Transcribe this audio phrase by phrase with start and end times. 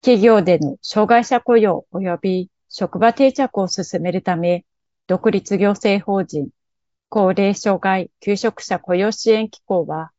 [0.00, 4.64] 企業での障害者雇用及び職場定着を進めるため、
[5.06, 6.50] 独立行政法人
[7.10, 10.10] 高齢障害求職者雇用支援機構は、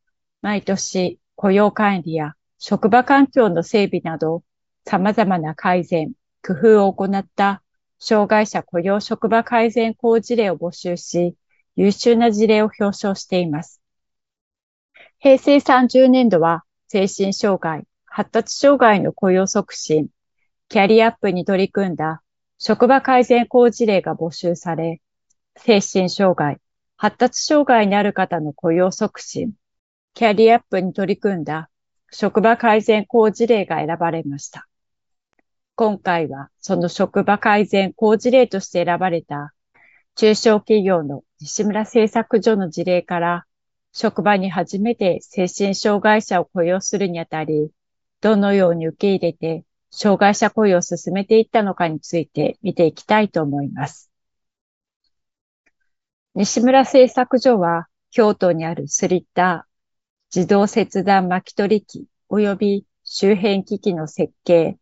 [0.42, 4.44] 毎年雇用管理や職場環境の整備など、
[4.86, 7.62] 様々な改善、工夫を行った
[8.00, 11.36] 障害者雇用職場改善好事例を募集し、
[11.76, 13.82] 優秀な事例を表彰しています。
[15.20, 17.84] 平成30年度は精神障害、
[18.20, 20.10] 発達障害の雇用促進、
[20.68, 22.22] キャリアアップに取り組んだ
[22.58, 25.00] 職場改善好事例が募集され、
[25.56, 26.58] 精神障害、
[26.98, 29.54] 発達障害にある方の雇用促進、
[30.16, 31.70] キャリアアップに取り組んだ
[32.12, 34.68] 職場改善好事例が選ばれました。
[35.76, 39.54] 今回はその職場改善好事例として選ばれた
[40.16, 43.46] 中小企業の西村製作所の事例から
[43.94, 47.72] 職場に初めて精神障害者を雇用するにあたり、
[48.22, 54.12] どのように受け入れて障害者雇用を進めていったのかについて見ていきたいと思います。
[56.36, 64.78] 西村製作所は京都にあるスリッター、自動切断巻き取り機及び周辺機器の設計、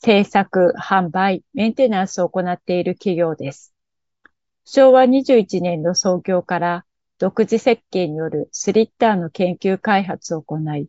[0.00, 3.74] 製作、販売、メンテナンスを行っている企業です。
[4.64, 6.84] 昭和21年の創業から
[7.18, 10.88] 独自設計によるスリッターの研究開発を行い、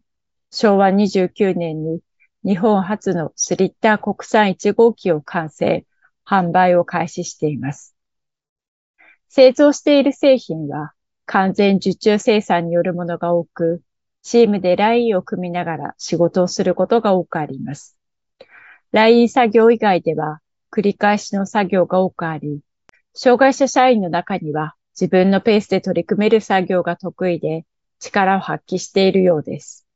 [0.51, 2.01] 昭和29年に
[2.43, 5.85] 日本初のスリッター国産1号機を完成、
[6.25, 7.95] 販売を開始しています。
[9.27, 10.93] 製造している製品は
[11.25, 13.83] 完全受注生産によるものが多く、
[14.23, 17.97] チームでラインを組みながら仕事をすることが多くあります。
[18.91, 20.39] ライン作業以外では
[20.71, 22.61] 繰り返しの作業が多くあり、
[23.13, 27.65] 障害者社員の中には自分のペースで取り組める作業が得意で
[27.99, 29.88] 力を発揮しているようです。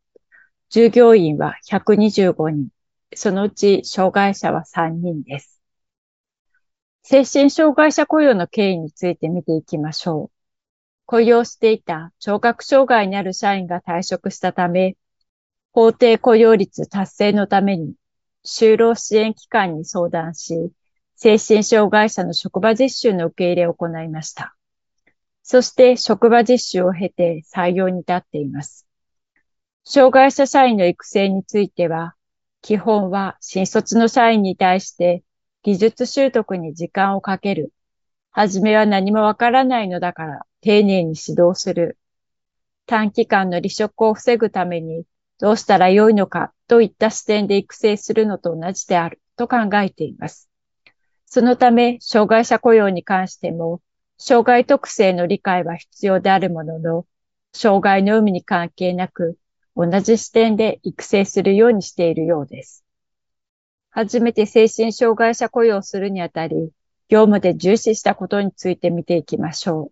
[0.74, 2.70] 従業員は125人、
[3.14, 5.62] そのうち障害者は3人です。
[7.04, 10.38] 精神障害者雇用の経緯について見ていきましょう。
[11.06, 14.98] 雇用していた聴覚障害にある社員が退職したため、
[15.74, 17.94] 法定雇用率達成のために
[18.44, 20.72] 就労支援機関に相談し、
[21.16, 24.56] 精神障害者の職場実習の受け入れを行いました。
[25.44, 28.88] そして職場実習を経て採用に至っています。
[29.86, 32.16] 障害者社員の育成については、
[32.62, 35.24] 基本は新卒の社員に対して
[35.64, 37.74] 技術習得に時間をかける。
[38.32, 41.98] はじめは何もわからないのだから丁寧に指導する。
[42.86, 45.06] 短期間の離職を防ぐために
[45.40, 50.50] どうしたらよいのかといった視点で育成するのと同じであると考えています。
[51.26, 53.82] そのため、障害者雇用に関しても
[54.18, 57.06] 障害特性の理解は必要であるものの、
[57.54, 59.38] 障害の有無に関係なく、
[59.76, 62.84] 同じ視点で育成するようにしているようです。
[63.90, 66.72] 初めて精神障害者雇用するにあたり、
[67.10, 69.92] 業務で重視したことについて見ていきましょ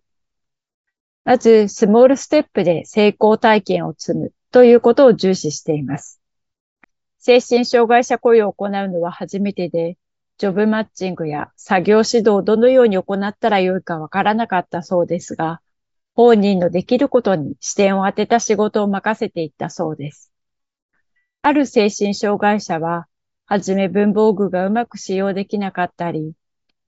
[1.24, 6.20] まず、スモールステップで成功体験を積むということを重視しています。
[7.18, 9.96] 精神障害者雇用を行うのは初めてで、
[10.38, 15.60] ジョブマッチングや作業指導をどのように行ったらよいかわからなかったそうですが、
[16.14, 20.32] 本人のできることに視点を当てた仕事を任せていったそうです。
[21.40, 23.06] ある精神障害者は、
[23.46, 26.34] はじめ文房具がうまく使用できなかったり、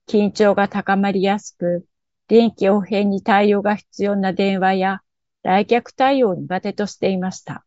[0.07, 1.85] 緊張が高まりやすく、
[2.27, 5.01] 臨機応変に対応が必要な電話や
[5.43, 7.65] 来客対応を苦手としていました。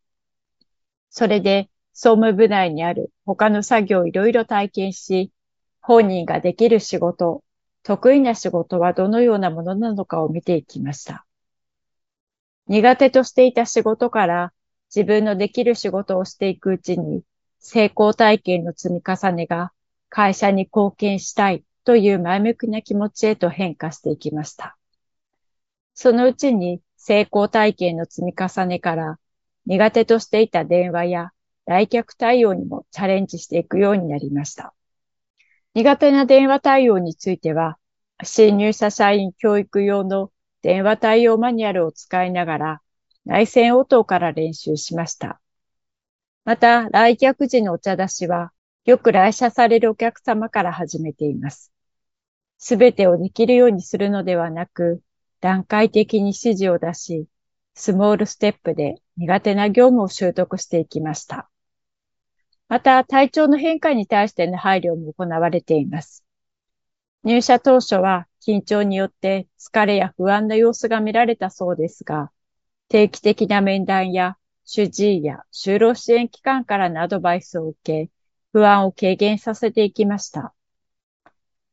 [1.11, 5.33] それで、総務部内にある他の作業をいろいろ体験し、
[5.81, 7.43] 本人ができる仕事、
[7.83, 11.28] 得意な仕事はどのようなものなのかを見ていきました。
[12.69, 14.53] 苦手としていた仕事から
[14.95, 17.23] 自分のできる仕事をしていくうちに
[17.59, 19.73] 成功体験の積み重ねが
[20.11, 24.77] 会社に貢献したいという前向きな気持ちへと変化していきました。
[25.95, 29.19] そのうちに成功体験の積み重ねから
[29.67, 31.31] 苦手としていた電話や
[31.67, 34.75] 来客対応にもチャレンジしていくようになりました。
[35.75, 37.79] 苦手な電話対応については、
[38.23, 40.31] 新入社社員教育用の
[40.63, 42.83] 電話対応マニュアルを使いながら
[43.29, 45.39] 内線応答から練習しました。
[46.47, 48.53] また、来客時のお茶出しは、
[48.87, 51.71] よく来社されるお客様から始めています。
[52.57, 55.03] すべてをできるようにするのではなく、
[55.43, 57.27] 段階的に指示を出し、
[57.75, 61.51] スモールステップで苦手な業務を習得していきました。
[62.69, 66.25] また、体調の変化に対しての配慮も行われています。
[67.25, 72.31] 入社当初は緊張によって疲れや不安な様子が見られたそうですが、
[72.89, 78.11] 定期的な面談や主治医や就労支援機関からのアドバイスを受け、
[78.53, 80.55] 不安を軽減させていきました。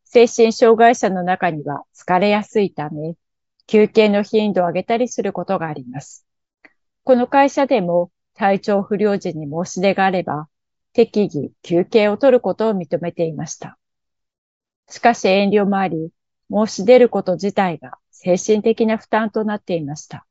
[0.04, 3.16] 精神障害者の中には疲れやすいため、
[3.68, 6.26] 休憩の頻度を上げたりすることがあります。
[7.04, 10.48] この会社でも体調不良時に申し出があれば、
[10.94, 13.78] 適宜休憩を取ることを認めていました。
[14.90, 16.12] しかし遠慮もあり、
[16.50, 20.26] 申し出ること自体が精神的な負担となっていました。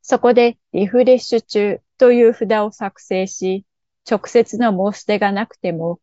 [0.00, 3.64] そこでリフレッシュ中という札を作成し、
[4.10, 6.00] 直接の申し出がなくても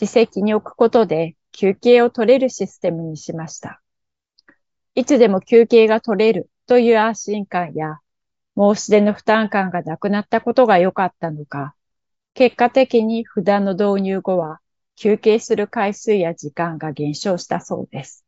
[0.00, 3.80] 自責に置くことで休憩を取れるシステムにしました。
[4.94, 7.98] いつでも休憩が取れるという安心感や、
[8.56, 11.74] 申し出の負担感がなくなったことが良かったのか、
[12.34, 14.60] 結果的に札の導入後は
[15.02, 18.26] 休憩する回数や時間が減少したそうです。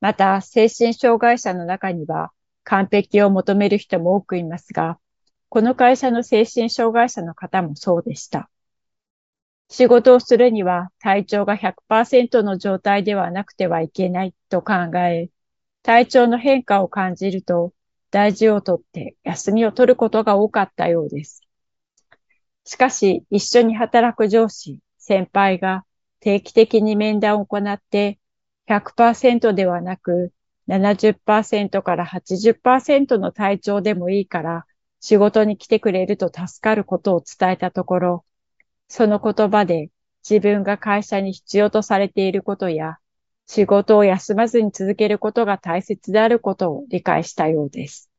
[0.00, 2.32] また、精神障害者の中には
[2.64, 4.98] 完璧を求める人も多くいますが、
[5.50, 8.48] この会社の精神障害者の方もそうでした。
[9.68, 15.28] 仕事をするには体調が100%の状態ではなくてはいけないと考え、
[15.82, 17.74] 体調の変化を感じると
[18.10, 21.42] 大事をとって休みを取ることが多かったようです。
[22.64, 25.84] しかし、一緒に働く上司、先輩が
[26.18, 28.18] 定期的に面談を行って
[28.66, 30.32] 100%ではなく
[30.66, 34.66] 70%から80%の体調でもいいから
[35.00, 38.24] 仕事に来てくれると助かることを伝えたところ、
[38.88, 39.90] その言葉で
[40.28, 42.96] 自分が会社に必要とされていることや、
[43.46, 48.10] 仕事を休まずに続けることが大切であることを理解したようです。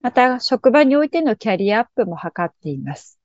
[0.00, 3.17] また、職場においてのキャリアアップも図っています。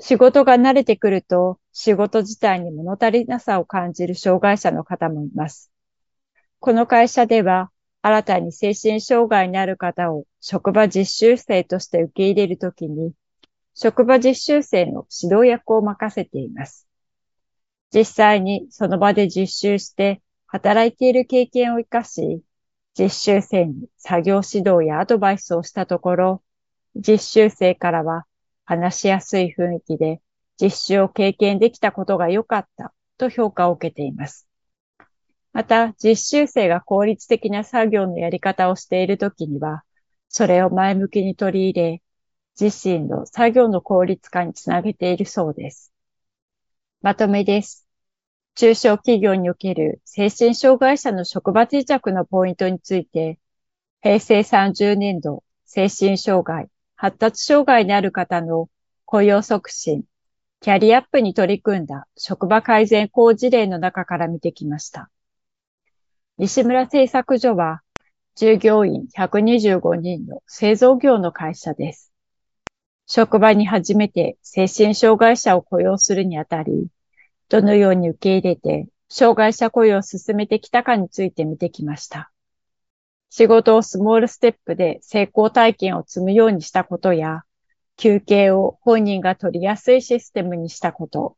[0.00, 5.70] 仕事が慣れてくると、仕事自体に物足りなさを感じる障害者の方もいます。
[6.58, 7.70] この会社では、
[8.00, 13.12] 新たに精神障害にある方を職場実習生として受け入れるときに、
[13.74, 16.88] 職場実習生の指導役を任せています。
[17.92, 22.42] 実際にその場で実習して働いている経験を活かし、
[22.98, 26.42] 実習生に作業指導やアドバイスをしたところ、
[26.96, 28.24] 実習生からは
[28.70, 30.20] 話しやすい雰囲気で
[30.56, 34.46] 実習を経験できたことが良かったと評価を受けています。
[35.52, 39.82] また、実習生が効率的な作業のやり方をしているときには、
[40.28, 42.02] それを前向きに取り入れ、
[42.60, 45.92] 自身の作業の効率化につなげているそうです。
[47.02, 47.88] まとめです。
[48.54, 53.40] 中小企業における精神障害者の職場定着のポイントについて、
[54.00, 56.68] 平成30年度精神障害、
[57.02, 58.68] 発達障害にある方の
[59.06, 60.04] 雇用促進、
[60.60, 65.08] キャリアアップに取り組んだ職場改善工事例の中から見てきました。
[66.36, 67.80] 西村製作所は
[68.34, 72.12] 従業員125人の製造業の会社です。
[73.06, 76.88] 職場に初めて精神障害者を雇用するにあたり、
[77.48, 82.30] どのように受け入れて障害者雇用を進めてきたかについて見てきました。
[83.30, 87.44] 仕事をスモールステップで成功体験を積むようにしたことや、
[87.96, 91.36] 休憩を本人が取りやすいシステムにしたこと、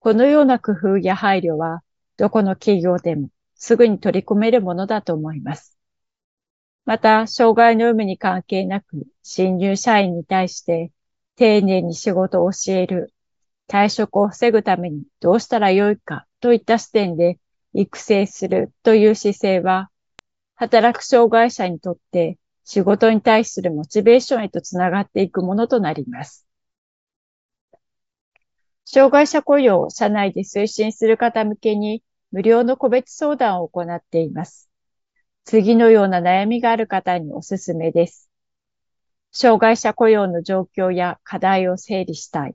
[0.00, 1.82] このような工夫や配慮は、
[2.18, 5.78] どこの企業でもすぐに取り組めるものだと思います。
[6.84, 10.92] また、障害の有無に関係なく、新入社員に対して
[11.36, 13.14] 丁寧に仕事を教える、
[13.66, 17.38] 退職を防ぐためにどうしたらよいかといった視点で
[17.72, 19.90] 育成するという姿勢は、
[20.56, 26.46] 働く障害者にとって仕事に対するモチベーションへとつながっていくものとなります。
[28.84, 34.70] 障害者雇用を社内で推進する方向けに無料の個別相談を行っています。
[35.44, 38.30] 次のような悩みがある方におすすめです。
[39.32, 42.54] 障害者雇用の状況や課題を整理したい。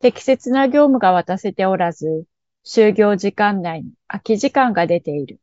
[0.00, 2.24] 適切な業務が渡せておらず、
[2.64, 5.41] 就業時間内に空き時間が出ている。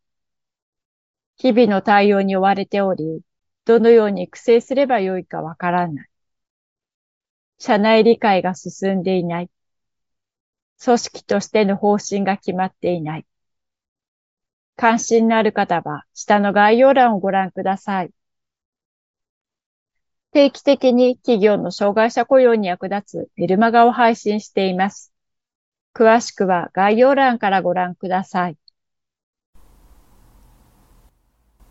[1.39, 3.21] 日々の対応に追われており、
[3.63, 6.09] どのように育成すればよいかわからない。
[7.57, 9.49] 社内理解が進んでいない。
[10.83, 13.25] 組織としての方針が決まっていない。
[14.75, 18.11] 関心のある方は下の概要欄をご覧ください。
[20.31, 25.13] 定期的に企業の障害者雇用に役立つメルマガを配信しています。
[25.93, 28.58] 詳しくは概要欄からご覧ください。